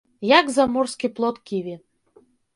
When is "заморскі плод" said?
0.55-1.39